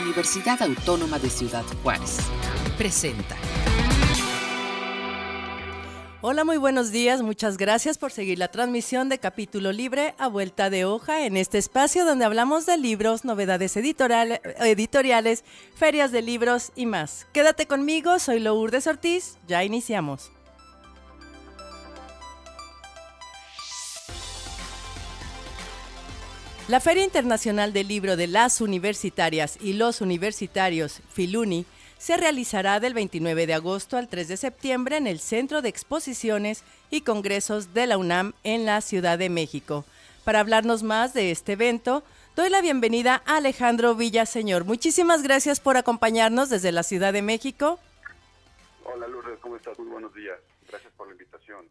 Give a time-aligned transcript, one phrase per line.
[0.00, 2.18] Universidad Autónoma de Ciudad Juárez.
[2.76, 3.36] Presenta.
[6.20, 7.22] Hola, muy buenos días.
[7.22, 11.58] Muchas gracias por seguir la transmisión de Capítulo Libre a vuelta de hoja en este
[11.58, 17.26] espacio donde hablamos de libros, novedades editoriales, ferias de libros y más.
[17.32, 19.38] Quédate conmigo, soy Lourdes Ortiz.
[19.46, 20.32] Ya iniciamos.
[26.68, 31.64] La Feria Internacional del Libro de las Universitarias y los Universitarios, Filuni,
[31.96, 36.64] se realizará del 29 de agosto al 3 de septiembre en el Centro de Exposiciones
[36.90, 39.84] y Congresos de la UNAM en la Ciudad de México.
[40.24, 42.02] Para hablarnos más de este evento,
[42.34, 44.64] doy la bienvenida a Alejandro Villaseñor.
[44.64, 47.78] Muchísimas gracias por acompañarnos desde la Ciudad de México.
[48.82, 49.78] Hola Lourdes, ¿cómo estás?
[49.78, 50.40] Muy buenos días.
[50.68, 51.68] Gracias por la invitación.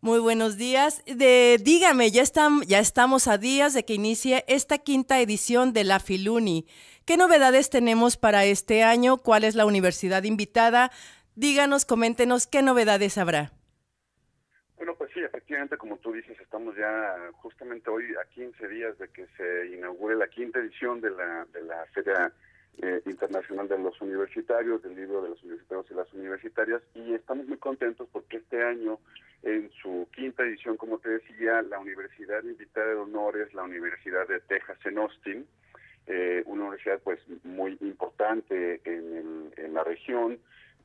[0.00, 1.04] Muy buenos días.
[1.06, 5.82] De, dígame, ya, están, ya estamos a días de que inicie esta quinta edición de
[5.82, 6.66] la Filuni.
[7.04, 9.16] ¿Qué novedades tenemos para este año?
[9.16, 10.92] ¿Cuál es la universidad invitada?
[11.34, 13.50] Díganos, coméntenos qué novedades habrá.
[14.76, 19.08] Bueno, pues sí, efectivamente, como tú dices, estamos ya justamente hoy a 15 días de
[19.08, 22.32] que se inaugure la quinta edición de la, de la Feria
[22.82, 27.46] eh, Internacional de los Universitarios, del libro de los universitarios y las universitarias, y estamos
[27.46, 28.98] muy contentos porque este año,
[29.42, 34.26] en su quinta edición, como te decía, la universidad invitada de honor es la Universidad
[34.28, 35.46] de Texas en Austin,
[36.06, 40.38] eh, una universidad pues muy importante en, en la región,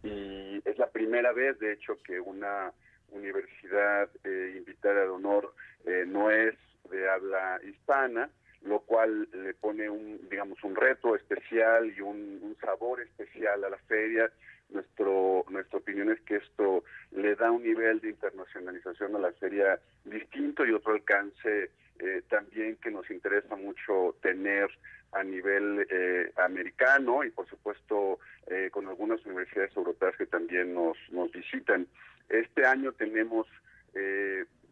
[0.03, 2.73] y es la primera vez, de hecho, que una
[3.11, 5.53] universidad eh, invitada de honor
[5.85, 6.55] eh, no es
[6.89, 8.29] de habla hispana,
[8.63, 13.77] lo cual le pone un, digamos, un reto especial y un, sabor especial a la
[13.77, 14.31] feria.
[14.69, 19.79] Nuestro, nuestra opinión es que esto le da un nivel de internacionalización a la feria
[20.05, 21.69] distinto y otro alcance
[21.99, 24.69] eh, también que nos interesa mucho tener
[25.11, 30.97] a nivel eh, americano y por supuesto eh, con algunas universidades europeas que también nos,
[31.11, 31.85] nos visitan.
[32.29, 33.45] Este año tenemos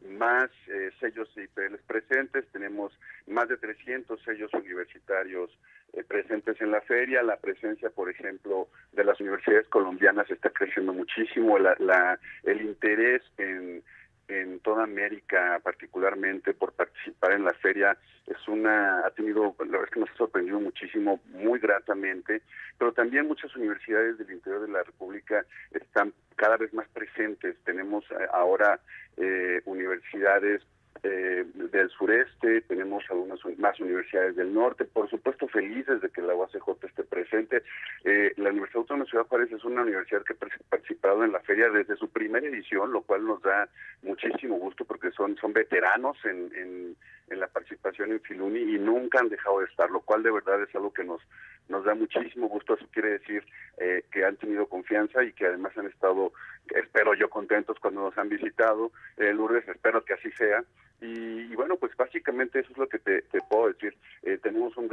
[0.10, 2.92] más eh, sellos IPLs presentes, tenemos
[3.28, 5.52] más de 300 sellos universitarios
[5.94, 10.94] eh, presentes en la feria, la presencia, por ejemplo, de las universidades colombianas está creciendo
[10.94, 13.84] muchísimo, la, el interés en
[14.32, 17.98] en toda América, particularmente por participar en la feria,
[18.28, 22.42] es una, ha tenido, la verdad es que nos ha sorprendido muchísimo, muy gratamente,
[22.78, 27.58] pero también muchas universidades del interior de la República están cada vez más presentes.
[27.66, 28.80] Tenemos eh, ahora
[29.18, 30.62] eh, universidades
[31.04, 36.36] eh, del sureste, tenemos algunas más universidades del norte, por supuesto felices de que la
[36.36, 37.64] UACJ esté presente.
[38.04, 41.40] Eh, la Universidad Autónoma de Ciudad Juárez es una universidad que ha participado en la
[41.40, 43.68] feria desde su primera edición, lo cual nos da
[44.04, 46.96] muchísimo gusto porque son, son veteranos en, en,
[47.30, 50.62] en la participación en Filuni y nunca han dejado de estar, lo cual de verdad
[50.62, 51.22] es algo que nos
[51.70, 52.76] nos da muchísimo gusto.
[52.76, 53.44] Eso quiere decir
[53.78, 56.34] eh, que han tenido confianza y que además han estado,
[56.76, 58.92] espero yo, contentos cuando nos han visitado.
[59.18, 60.64] Eh, Lourdes, espero que así sea.
[61.02, 63.98] Y, bueno, pues básicamente eso es lo que te, puedo decir.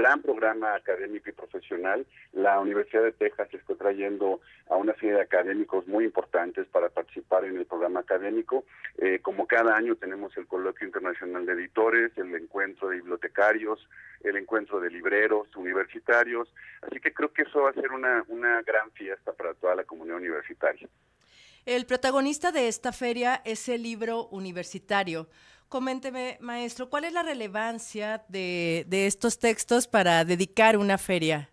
[0.08, 2.06] Gran programa académico y profesional.
[2.32, 7.44] La Universidad de Texas está trayendo a una serie de académicos muy importantes para participar
[7.44, 8.64] en el programa académico.
[8.97, 13.86] Eh, como cada año tenemos el Coloquio Internacional de Editores, el Encuentro de Bibliotecarios,
[14.24, 16.48] el Encuentro de Libreros Universitarios.
[16.80, 20.16] Así que creo que eso va a ser una gran fiesta para toda la comunidad
[20.16, 20.88] universitaria.
[21.66, 25.28] El protagonista de esta feria es el libro universitario.
[25.68, 31.50] Coménteme, maestro, ¿cuál es la relevancia de, de estos textos para dedicar una feria?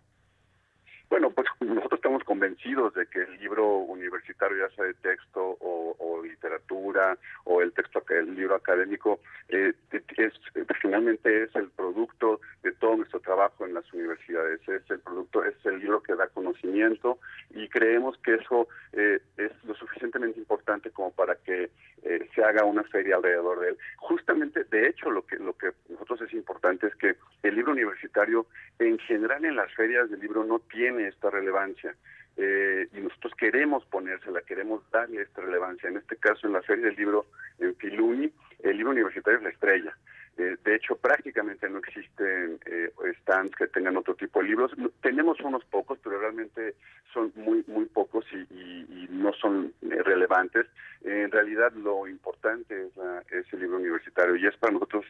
[1.08, 6.22] Bueno, pues nosotros estamos convencidos de que el libro universitario, ya sea de texto o,
[6.22, 9.72] literatura o el texto, el libro académico, eh,
[10.16, 10.32] es,
[10.80, 14.60] finalmente es el producto de todo nuestro trabajo en las universidades.
[14.68, 17.18] Es el producto, es el libro que da conocimiento
[17.50, 21.70] y creemos que eso eh, es lo suficientemente importante como para que
[22.02, 23.78] eh, se haga una feria alrededor de él.
[23.98, 28.46] Justamente, de hecho, lo que lo que nosotros es importante es que el libro universitario,
[28.80, 31.94] en general, en las ferias del libro no tiene esta relevancia.
[32.36, 35.88] Eh, y nosotros queremos ponérsela, queremos darle esta relevancia.
[35.88, 37.26] En este caso, en la Feria del Libro
[37.58, 38.30] en Filuni,
[38.62, 39.96] el libro universitario es la estrella.
[40.38, 42.90] Eh, de hecho, prácticamente no existen eh,
[43.20, 44.72] stands que tengan otro tipo de libros.
[45.00, 46.74] Tenemos unos pocos, pero realmente
[47.12, 50.66] son muy muy pocos y, no son relevantes.
[51.02, 55.04] en realidad, lo importante es, la, es, el libro universitario y es para nosotros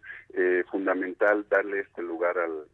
[0.70, 2.64] fundamental darle este lugar al,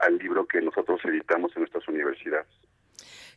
[0.00, 2.46] al libro que nosotros editamos en nuestras universidades.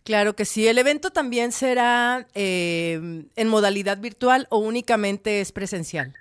[0.04, 0.68] Claro que sí.
[0.68, 6.16] ¿El evento también será eh, en modalidad virtual o únicamente es presencial?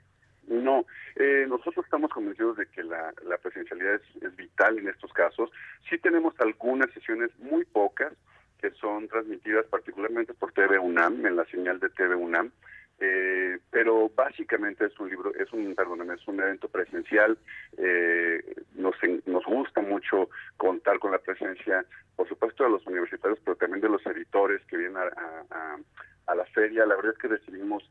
[1.20, 3.12] Eh, nosotros estamos convencidos de que la,
[3.42, 5.50] presencialidad es, vital en estos casos.
[5.90, 8.12] Sí tenemos algunas sesiones, muy pocas,
[8.60, 12.52] que son transmitidas particularmente por TV UNAM, en la señal de TV UNAM.
[13.00, 17.36] Eh, pero básicamente es un libro, es un, perdóname, es un evento presencial.
[17.76, 18.94] Eh, nos,
[19.26, 21.84] nos gusta mucho contar con la presencia,
[22.14, 25.78] por supuesto, de los universitarios, pero también de los editores que vienen a,
[26.28, 26.86] a la feria.
[26.86, 27.82] La verdad es que recibimos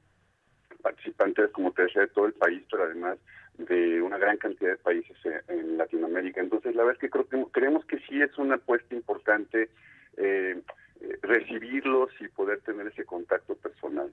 [0.81, 3.17] participantes, como te decía, de todo el país, pero además
[3.57, 6.41] de una gran cantidad de países en Latinoamérica.
[6.41, 9.69] Entonces, la verdad es que creo que creemos que sí es una apuesta importante
[10.17, 10.61] eh,
[11.01, 14.11] eh recibirlos y poder tener ese contacto personal.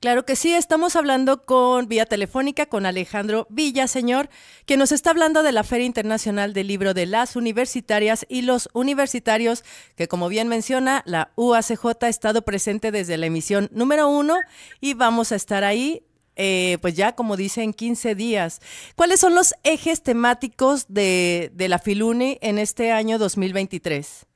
[0.00, 4.28] Claro que sí, estamos hablando con vía telefónica con Alejandro Villaseñor,
[4.66, 8.68] que nos está hablando de la Feria Internacional del Libro de las Universitarias y los
[8.72, 9.64] Universitarios,
[9.94, 14.36] que como bien menciona, la UACJ ha estado presente desde la emisión número uno
[14.80, 16.04] y vamos a estar ahí.
[16.34, 18.60] Eh, pues ya, como dice, en 15 días.
[18.96, 24.26] ¿Cuáles son los ejes temáticos de, de la Filuni en este año 2023?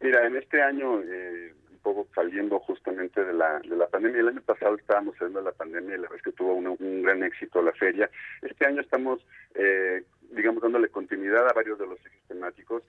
[0.00, 1.54] Mira, en este año eh,
[2.14, 4.20] saliendo justamente de la, de la pandemia.
[4.20, 7.02] El año pasado estábamos saliendo de la pandemia y la verdad es que tuvo un,
[7.02, 8.10] gran éxito la feria.
[8.42, 9.20] Este año estamos,
[9.54, 12.82] eh, digamos, dándole continuidad a varios de los ejes temáticos.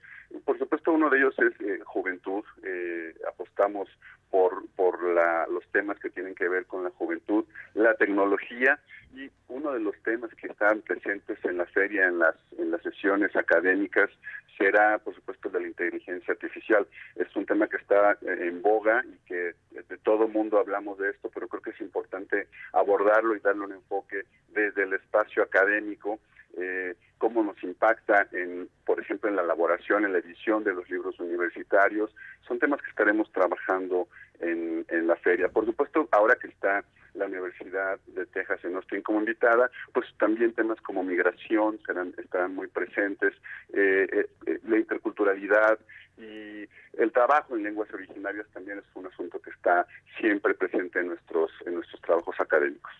[0.44, 2.44] Por supuesto, uno de ellos es eh, juventud.
[2.62, 3.88] Eh, apostamos
[4.30, 7.44] por, por la, los temas que tienen que ver con la juventud,
[7.74, 8.78] la tecnología
[9.14, 12.80] y uno de los temas que están presentes en la feria, en las, en las
[12.82, 14.08] sesiones académicas,
[14.56, 16.86] será, por supuesto, de la inteligencia artificial.
[17.16, 21.10] Es un tema que está eh, en boga y que de todo mundo hablamos de
[21.10, 26.20] esto, pero creo que es importante abordarlo y darle un enfoque desde el espacio académico,
[26.56, 30.88] eh, cómo nos impacta, en, por ejemplo, en la elaboración, en la edición de los
[30.88, 32.14] libros universitarios.
[32.46, 34.08] Son temas que estaremos trabajando
[34.40, 35.48] en, en la feria.
[35.48, 40.52] Por supuesto, ahora que está la Universidad de Texas en Austin como invitada, pues también
[40.54, 43.34] temas como migración serán, estarán muy presentes,
[43.72, 45.78] eh, eh, eh, la interculturalidad
[46.18, 46.68] y
[46.98, 49.86] el trabajo en lenguas originarias también es un asunto que está
[50.18, 52.92] siempre presente en nuestros, en nuestros trabajos académicos.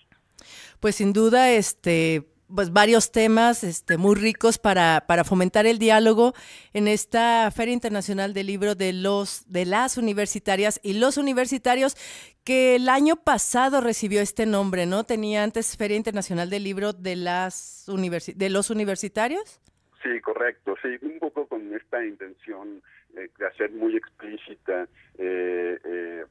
[0.81, 2.25] Pues sin duda, este
[2.55, 6.35] pues varios temas este, muy ricos para, para, fomentar el diálogo
[6.73, 11.97] en esta Feria Internacional del Libro de los de las universitarias y los universitarios
[12.45, 15.05] que el año pasado recibió este nombre, ¿no?
[15.05, 19.61] Tenía antes Feria Internacional del Libro de las de los universitarios.
[20.03, 22.83] Sí, correcto, sí, un poco con esta intención
[23.13, 24.89] de hacer muy explícita
[25.19, 26.25] eh, eh,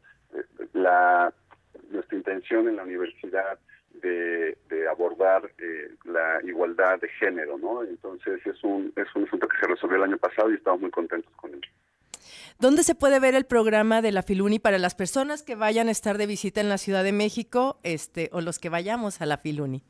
[0.74, 1.34] la
[1.92, 3.60] nuestra intención en la universidad
[4.02, 4.58] de,
[4.90, 7.84] abordar eh, la igualdad de género, ¿no?
[7.84, 10.92] Entonces es un, es un asunto que se resolvió el año pasado y estamos muy
[10.92, 11.62] contentos con él.
[12.60, 15.92] ¿Dónde se puede ver el programa de la Filuni para las personas que vayan a
[15.92, 19.38] estar de visita en la Ciudad de México este, o los que vayamos a la
[19.38, 19.82] Filuni?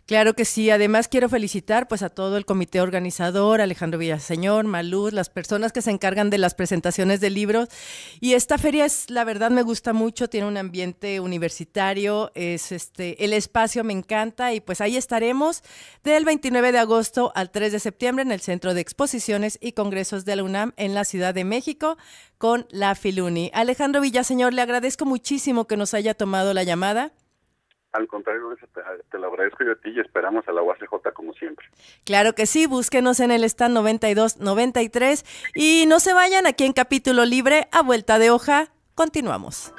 [0.05, 0.69] Claro que sí.
[0.69, 5.81] Además quiero felicitar pues a todo el comité organizador, Alejandro Villaseñor, Maluz, las personas que
[5.81, 7.69] se encargan de las presentaciones de libros.
[8.19, 10.27] Y esta feria es, la verdad, me gusta mucho.
[10.27, 12.31] Tiene un ambiente universitario.
[12.35, 15.63] Es este, el espacio me encanta y pues ahí estaremos
[16.03, 20.25] del 29 de agosto al 3 de septiembre en el Centro de Exposiciones y Congresos
[20.25, 21.97] de la UNAM en la Ciudad de México
[22.37, 23.51] con la Filuni.
[23.53, 27.13] Alejandro Villaseñor, le agradezco muchísimo que nos haya tomado la llamada.
[27.93, 28.49] Al contrario,
[29.11, 31.67] te, lo agradezco yo a ti y esperamos a la UACJ como siempre.
[32.03, 35.23] Claro que sí, búsquenos en el stand 9293
[35.53, 38.69] y no se vayan aquí en capítulo libre a vuelta de hoja.
[38.95, 39.73] Continuamos.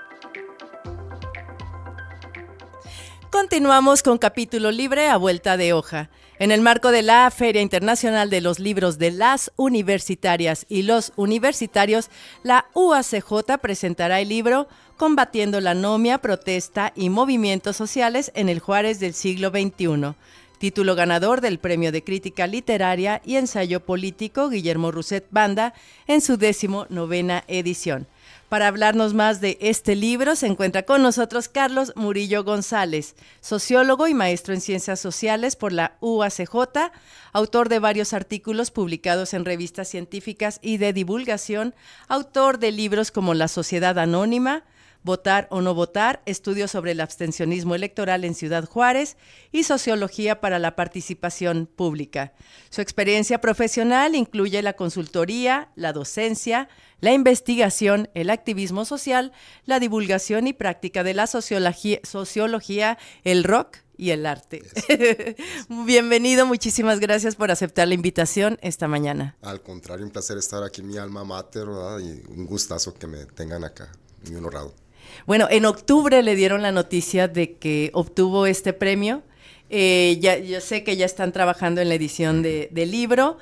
[3.30, 6.09] Continuamos con capítulo libre a vuelta de hoja.
[6.41, 11.12] En el marco de la Feria Internacional de los Libros de las Universitarias y los
[11.14, 12.11] Universitarios,
[12.43, 18.99] la UACJ presentará el libro Combatiendo la anomia, protesta y movimientos sociales en el Juárez
[18.99, 20.14] del siglo XXI,
[20.59, 25.73] título ganador del Premio de Crítica Literaria y Ensayo Político Guillermo Rousset Banda
[26.09, 28.09] en su décimo novena edición.
[28.54, 34.14] Para hablarnos más de este libro se encuentra con nosotros Carlos Murillo González, sociólogo y
[34.14, 36.92] maestro en ciencias sociales por la UACJ,
[37.32, 41.75] autor de varios artículos publicados en revistas científicas y de divulgación,
[42.06, 44.62] autor de libros como La Sociedad Anónima,
[45.04, 49.18] Votar o no votar, estudios sobre el abstencionismo electoral en Ciudad Juárez
[49.52, 52.32] y sociología para la participación pública.
[52.70, 56.70] Su experiencia profesional incluye la consultoría, la docencia,
[57.00, 59.32] la investigación, el activismo social,
[59.66, 64.62] la divulgación y práctica de la sociología, sociología el rock y el arte.
[65.68, 69.37] Bienvenido, muchísimas gracias por aceptar la invitación esta mañana.
[69.42, 71.68] Al contrario, un placer estar aquí en mi alma mater
[72.00, 73.92] y un gustazo que me tengan acá,
[74.26, 74.84] muy honorado.
[75.26, 79.23] Bueno, en octubre le dieron la noticia de que obtuvo este premio.
[79.70, 83.38] Eh, ya, yo sé que ya están trabajando en la edición de, del libro.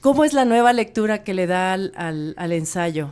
[0.00, 3.10] ¿Cómo es la nueva lectura que le da al ensayo?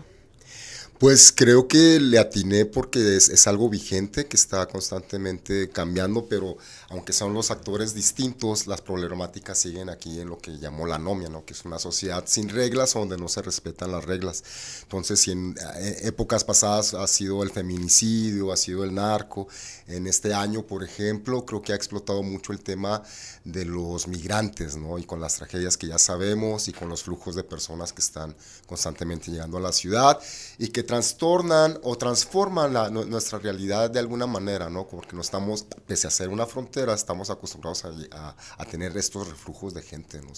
[1.05, 6.57] Pues creo que le atiné porque es, algo vigente que está constantemente cambiando, pero
[6.89, 11.29] aunque son los actores distintos, las problemáticas siguen aquí en lo que llamó la anomia,
[11.29, 11.45] ¿no?
[11.45, 14.45] que es una sociedad sin reglas donde no se respetan las reglas.
[14.85, 19.47] Entonces, si en eh, épocas pasadas ha sido el feminicidio, ha sido el narco,
[19.87, 23.03] en este año, por ejemplo, creo que ha explotado mucho el tema
[23.45, 24.99] de los migrantes, ¿no?
[24.99, 28.35] y con las tragedias que ya sabemos y con los flujos de personas que están
[28.67, 30.19] constantemente llegando a la ciudad
[30.57, 32.73] y que trastornan o transforman
[33.11, 34.87] nuestra realidad de alguna manera, ¿no?
[34.87, 39.83] Porque no estamos, pese a ser una frontera, estamos acostumbrados a, tener estos reflujos de
[39.83, 40.33] gente, ¿no?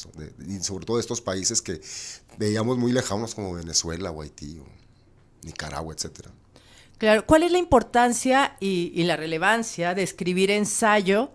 [0.46, 1.80] y sobre todo estos países que
[2.38, 4.66] veíamos muy lejanos como Venezuela o Haití o
[5.42, 6.30] Nicaragua, etcétera.
[6.96, 11.32] Claro, ¿cuál es la importancia y, la relevancia de escribir ensayo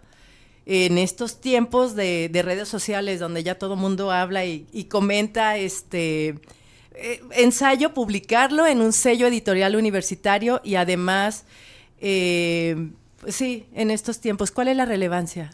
[0.66, 6.40] en estos tiempos de, redes sociales donde ya todo mundo habla y comenta este
[6.96, 11.46] eh, ensayo publicarlo en un sello editorial universitario y además,
[12.00, 12.92] eh,
[13.28, 15.52] sí, en estos tiempos, ¿cuál es la relevancia?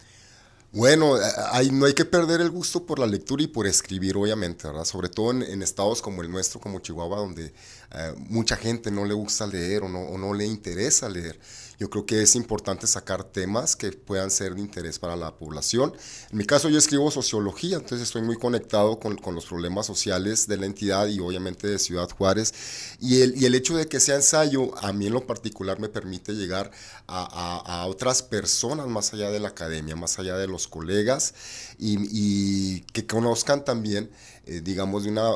[0.74, 1.16] Bueno,
[1.52, 4.84] hay, no hay que perder el gusto por la lectura y por escribir, obviamente, ¿verdad?
[4.84, 7.54] Sobre todo en, estados como el nuestro, como Chihuahua, donde
[7.94, 11.40] eh, mucha gente no le gusta leer o no, le interesa leer
[11.80, 15.94] yo creo que es importante sacar temas que puedan ser de interés para la población.
[16.32, 20.58] En mi caso yo escribo sociología, entonces estoy muy conectado con, los problemas sociales de
[20.58, 22.54] la entidad y obviamente de Ciudad Juárez.
[23.00, 25.90] Y el, y el hecho de que sea ensayo, a mí en lo particular me
[25.90, 26.72] permite llegar
[27.08, 31.34] a, a, otras personas más allá de la academia, más allá de los colegas
[31.78, 34.10] y, que conozcan también
[34.50, 35.34] eh, digamos, de una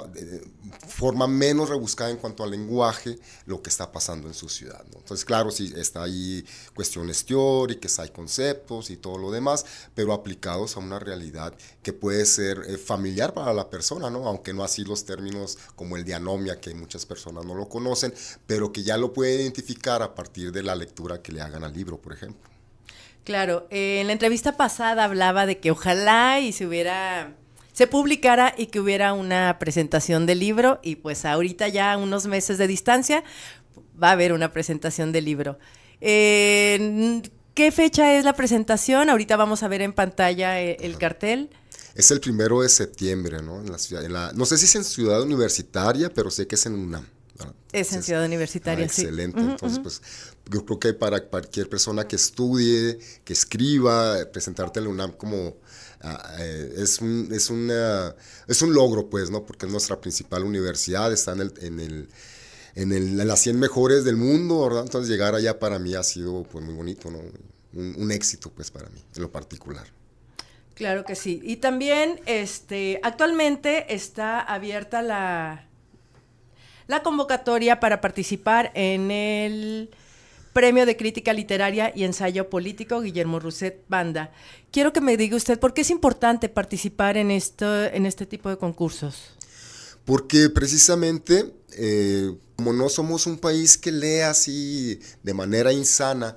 [0.88, 4.82] forma menos rebuscada en cuanto al lenguaje, lo que está pasando en su ciudad.
[4.86, 10.78] Entonces, claro, sí, está ahí cuestiones teóricas, hay conceptos y todo lo demás, pero aplicados
[10.78, 14.28] a una realidad que puede ser eh, familiar para la persona, ¿no?
[14.30, 18.14] aunque no así los términos como el de anomia, que muchas personas no lo conocen,
[18.48, 21.74] pero que ya lo puede identificar a partir de la lectura que le hagan al
[21.74, 22.50] libro, por ejemplo.
[23.24, 27.36] Claro, eh, en la entrevista pasada hablaba de que ojalá y se hubiera
[27.74, 32.58] se publicara y que hubiera una presentación del libro y pues ahorita ya unos meses
[32.58, 33.24] de distancia
[34.02, 35.58] va a haber una presentación del libro.
[36.02, 39.10] ¿Qué fecha es la presentación?
[39.10, 41.50] Ahorita vamos a ver en pantalla eh, el, cartel.
[41.96, 43.60] Es el primero de septiembre, ¿no?
[43.60, 46.76] En la ciudad, no sé si es en Ciudad Universitaria, pero sé que es en
[46.76, 47.06] UNAM.
[47.72, 49.02] Es en Ciudad Universitaria, sí.
[49.02, 49.40] Excelente.
[49.40, 50.02] Entonces, pues
[50.52, 55.56] yo creo que para cualquier persona que estudie, que escriba, presentarte en la UNAM como
[56.04, 58.16] Ah, eh, es, un, es, una,
[58.48, 59.46] es un logro, pues, ¿no?
[59.46, 62.10] Porque es nuestra principal universidad, está en, el, en, el,
[62.76, 64.84] en, el, en las 100 mejores del mundo, ¿verdad?
[64.84, 67.20] Entonces llegar allá para mí ha sido pues, muy bonito, ¿no?
[67.74, 69.86] Un, un, éxito, pues, para mí, en lo particular.
[70.74, 71.40] Claro que sí.
[71.44, 75.68] Y también, este, actualmente está abierta la,
[76.88, 79.92] la convocatoria para participar en el
[80.54, 84.32] Premio de Crítica Literaria y Ensayo Político Guillermo Rousset Banda.
[84.72, 88.50] Quiero que me diga usted por qué es importante participar en, esto, en este tipo
[88.50, 89.32] de concursos.
[90.04, 96.36] Porque precisamente, eh, como no somos un país que lea así de manera insana,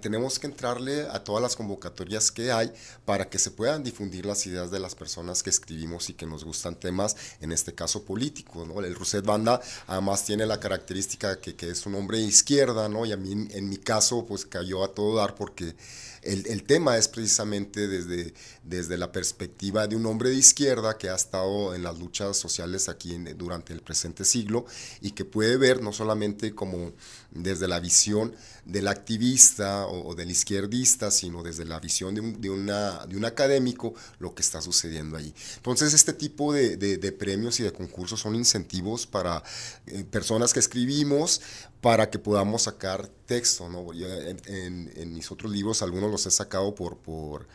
[0.00, 2.72] tenemos que entrarle a todas las convocatorias que hay
[3.04, 6.44] para que se puedan difundir las ideas de las personas que escribimos y que nos
[6.44, 8.66] gustan temas, en este caso políticos.
[8.66, 8.80] ¿no?
[8.80, 13.06] El Roset Banda además tiene la característica que, que es un hombre de izquierda, ¿no?
[13.06, 15.74] y a mí en mi caso pues cayó a todo dar porque
[16.22, 21.14] el, tema es precisamente desde, desde la perspectiva de un hombre de izquierda que ha
[21.14, 24.66] estado en las luchas sociales aquí durante el presente siglo
[25.00, 26.92] y que puede ver no solamente como
[27.30, 28.34] desde la visión
[28.64, 33.24] del activista o, del izquierdista, sino desde la visión de un, de, una, de un
[33.24, 35.32] académico lo que está sucediendo allí.
[35.56, 39.42] Entonces, este tipo de, de, premios y de concursos son incentivos para
[39.86, 41.40] eh, personas que escribimos
[41.80, 43.68] para que podamos sacar texto.
[43.68, 43.92] ¿no?
[43.92, 47.46] En, en, mis otros libros, algunos los he sacado por, por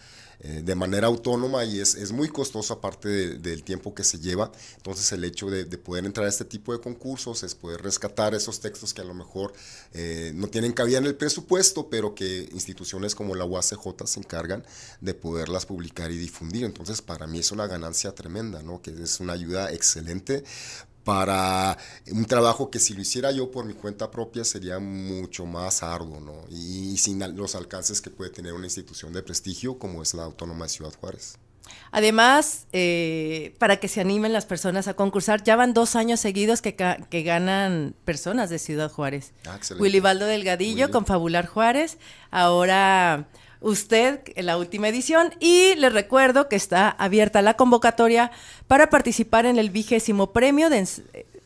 [0.46, 4.52] eh, de manera autónoma y es, es muy costoso aparte del tiempo que se lleva.
[4.76, 8.60] Entonces el hecho de, poder entrar a este tipo de concursos es poder rescatar esos
[8.60, 9.54] textos que a lo mejor
[9.94, 14.66] eh, no tienen cabida en el presupuesto, pero que instituciones como la UACJ se encargan
[15.00, 16.66] de poderlas publicar y difundir.
[16.66, 18.82] Entonces para mí es una ganancia tremenda, ¿no?
[18.82, 20.44] que es una ayuda excelente
[21.04, 21.78] para
[22.12, 26.20] un trabajo que si lo hiciera yo por mi cuenta propia sería mucho más arduo,
[26.20, 26.46] ¿no?
[26.50, 30.66] Y, sin los alcances que puede tener una institución de prestigio como es la Autónoma
[30.66, 31.38] de Ciudad Juárez.
[31.92, 36.62] Además, eh, para que se animen las personas a concursar, ya van dos años seguidos
[36.62, 39.32] que, que ganan personas de Ciudad Juárez.
[39.46, 41.98] Ah, Willy Baldo Delgadillo con Fabular Juárez,
[42.32, 43.28] ahora
[43.64, 48.32] usted en la última edición y le recuerdo que está abierta la convocatoria
[48.68, 50.86] para participar en el vigésimo premio de,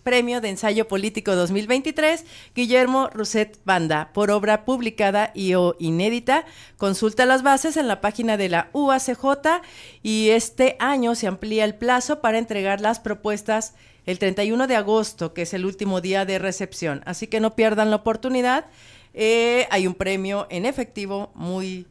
[0.04, 6.46] premio de ensayo político 2023 Guillermo Rousset Banda por obra publicada y o inédita.
[6.78, 9.62] Consulta las bases en la página de la UACJ
[10.04, 13.74] y este año se amplía el plazo para entregar las propuestas
[14.06, 17.02] el 31 de agosto, que es el último día de recepción.
[17.06, 18.66] Así que no pierdan la oportunidad.
[19.14, 21.86] Eh, hay un premio en efectivo muy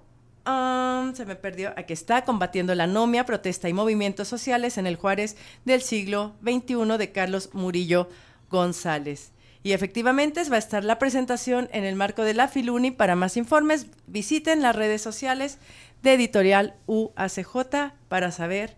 [1.13, 1.73] se me perdió.
[1.75, 6.97] Aquí está, combatiendo la anomia, protesta y movimientos sociales en el Juárez del siglo XXI
[6.97, 8.09] de Carlos Murillo
[8.49, 9.31] González.
[9.63, 12.91] Y efectivamente va a estar la presentación en el marco de la Filuni.
[12.91, 15.57] Para más informes, visiten las redes sociales
[16.03, 18.77] de Editorial UACJ para saber,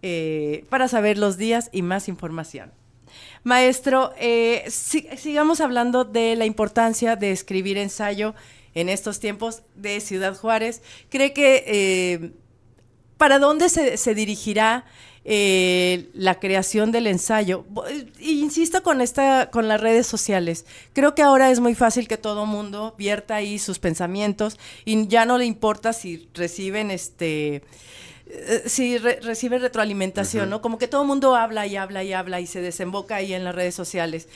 [0.00, 2.72] eh, para saber los días y más información.
[3.44, 8.34] Maestro, eh, sigamos hablando de la importancia de escribir ensayo
[8.76, 10.82] en estos tiempos de Ciudad Juárez.
[11.08, 12.30] ¿Cree que eh,
[13.16, 14.84] para dónde se, dirigirá
[15.24, 17.64] eh, la creación del ensayo?
[18.20, 20.66] Insisto con esta, con las redes sociales.
[20.92, 25.24] Creo que ahora es muy fácil que todo mundo vierta ahí sus pensamientos y ya
[25.24, 27.62] no le importa si reciben este
[28.28, 30.60] eh, si reciben retroalimentación, ¿no?
[30.60, 33.44] Como que todo el mundo habla y habla y habla y se desemboca ahí en
[33.44, 34.28] las redes sociales.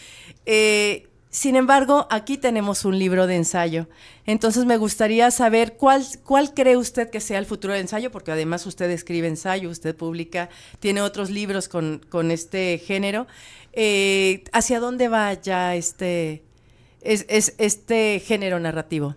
[1.30, 3.86] Sin embargo, aquí tenemos un libro de ensayo.
[4.26, 8.32] Entonces me gustaría saber cuál, cuál cree usted que sea el futuro del ensayo, porque
[8.32, 13.28] además usted escribe ensayo, usted publica, tiene otros libros con, este género.
[13.72, 16.42] Eh, ¿Hacia dónde va ya este,
[17.00, 19.14] es, este género narrativo?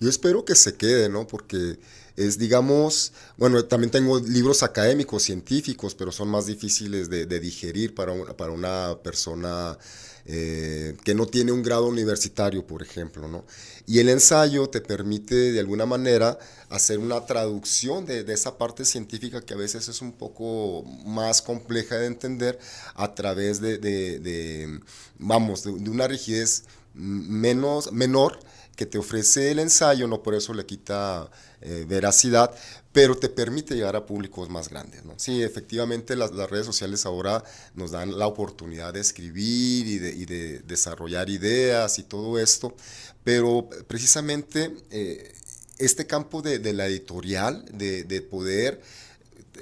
[0.00, 1.26] Yo espero que se quede, ¿no?
[1.26, 1.78] Porque
[2.16, 8.12] es, digamos, bueno, también tengo libros académicos, científicos, pero son más difíciles de, digerir para,
[8.36, 9.78] para una persona
[10.26, 13.44] eh, que no tiene un grado universitario, por ejemplo, ¿no?
[13.86, 16.38] Y el ensayo te permite de alguna manera
[16.70, 21.96] hacer una traducción de, esa parte científica que a veces es un poco más compleja
[21.96, 22.58] de entender
[22.94, 24.80] a través de,
[25.18, 28.38] vamos, de, una rigidez menos, menor
[28.76, 31.30] que te ofrece el ensayo, no por eso le quita
[31.66, 32.54] eh, veracidad,
[32.92, 35.02] pero te permite llegar a públicos más grandes.
[35.04, 35.14] ¿no?
[35.16, 37.42] Sí, efectivamente las, redes sociales ahora
[37.74, 42.76] nos dan la oportunidad de escribir y de, desarrollar ideas y todo esto,
[43.24, 45.34] pero precisamente eh,
[45.78, 48.82] este campo de, la editorial, de, poder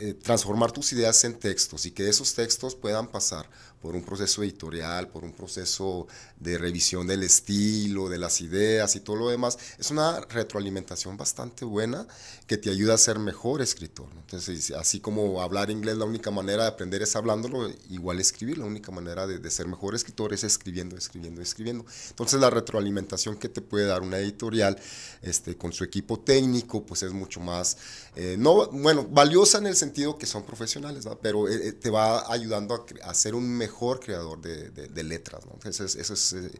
[0.00, 3.48] eh, transformar tus ideas en textos y que esos textos puedan pasar
[3.82, 6.06] por un proceso editorial, por un proceso
[6.38, 9.58] de revisión del estilo, de las ideas y todo lo demás.
[9.76, 12.06] Es una retroalimentación bastante buena
[12.46, 14.06] que te ayuda a ser mejor escritor.
[14.14, 18.66] Entonces, así como hablar inglés, la única manera de aprender es hablándolo, igual escribir, la
[18.66, 21.84] única manera de, ser mejor escritor es escribiendo, escribiendo, escribiendo.
[22.10, 24.78] Entonces, la retroalimentación que te puede dar una editorial
[25.22, 27.76] este, con su equipo técnico, pues es mucho más,
[28.14, 32.32] eh, no, bueno, valiosa en el sentido que son profesionales, pero eh, eh, te va
[32.32, 35.46] ayudando a, a ser un mejor mejor creador de, letras.
[35.46, 35.52] ¿no?
[35.54, 36.50] Entonces, eso es eh,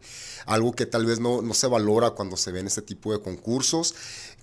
[0.47, 3.95] algo que tal vez no, no, se valora cuando se ven este tipo de concursos,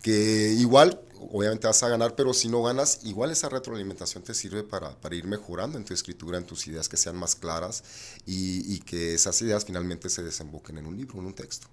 [0.01, 1.01] que igual,
[1.31, 5.15] obviamente vas a ganar, pero si no ganas, igual esa retroalimentación te sirve para, para
[5.15, 7.83] ir mejorando en tu escritura, en tus ideas que sean más claras
[8.25, 11.67] y, y que esas ideas finalmente se desemboquen en un libro, en un texto.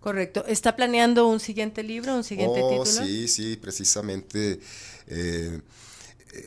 [0.00, 0.44] Correcto.
[0.46, 3.06] ¿Está planeando un siguiente libro, un siguiente oh, título?
[3.06, 4.60] Sí, sí, precisamente.
[5.08, 5.60] Eh,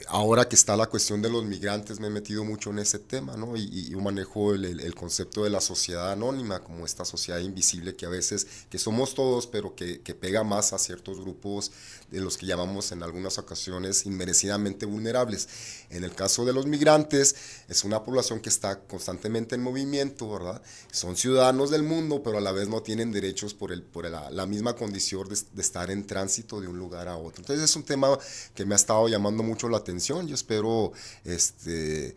[0.07, 3.35] ahora que está la cuestión de los migrantes, me he metido mucho en ese tema,
[3.35, 3.55] ¿no?
[3.55, 8.09] Y, yo manejo el, concepto de la sociedad anónima, como esta sociedad invisible que a
[8.09, 11.71] veces, que somos todos, pero que, pega más a ciertos grupos
[12.11, 15.47] de los que llamamos en algunas ocasiones inmerecidamente vulnerables.
[15.89, 17.35] En el caso de los migrantes,
[17.67, 20.61] es una población que está constantemente en movimiento, ¿verdad?
[20.91, 24.29] Son ciudadanos del mundo, pero a la vez no tienen derechos por, el, por la,
[24.29, 27.41] la misma condición de, de estar en tránsito de un lugar a otro.
[27.41, 28.17] Entonces es un tema
[28.53, 30.27] que me ha estado llamando mucho la atención.
[30.27, 30.91] Yo espero
[31.23, 32.15] este,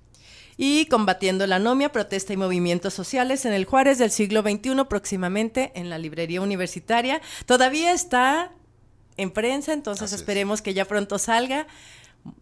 [0.57, 5.71] Y combatiendo la anomia, protesta y movimientos sociales en el Juárez del siglo XXI, próximamente
[5.75, 7.21] en la librería universitaria.
[7.45, 8.51] Todavía está
[9.17, 11.67] en prensa, entonces esperemos que ya pronto salga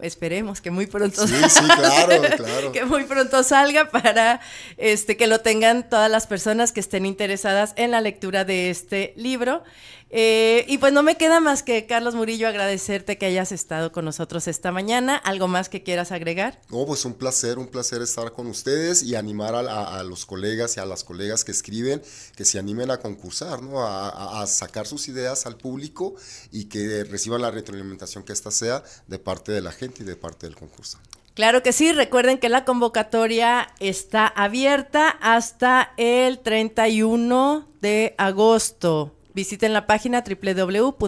[0.02, 2.72] esperemos que muy pronto sí, sí, claro, claro.
[2.72, 4.42] que muy pronto salga para
[4.78, 9.14] este que lo tengan todas las personas que estén interesadas en la lectura de este
[9.16, 9.64] libro
[10.12, 14.06] eh, y pues no me queda más que, Carlos Murillo, agradecerte que hayas estado con
[14.06, 15.16] nosotros esta mañana.
[15.18, 16.60] ¿Algo más que quieras agregar?
[16.70, 20.80] No, pues un placer, un placer estar con ustedes y animar a, los colegas y
[20.80, 22.02] a las colegas que escriben
[22.36, 23.82] que se animen a concursar, ¿no?
[23.82, 26.16] A, a, sacar sus ideas al público
[26.52, 30.16] y que reciban la retroalimentación que ésta sea de parte de la gente y de
[30.16, 30.98] parte del concurso.
[31.36, 39.16] Claro que sí, recuerden que la convocatoria está abierta hasta el 31 de agosto.
[39.40, 41.00] Visiten la página www.uacj.mx,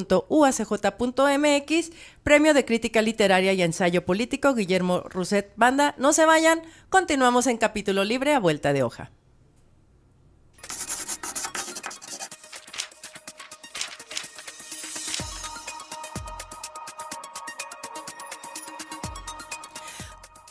[2.24, 5.96] Premio de Crítica Literaria y Ensayo Político Guillermo Rousset Banda.
[5.98, 9.12] No se vayan, continuamos en capítulo libre a vuelta de hoja.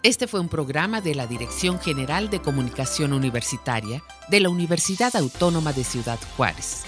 [0.03, 5.73] Este fue un programa de la Dirección General de Comunicación Universitaria de la Universidad Autónoma
[5.73, 6.83] de Ciudad Juárez.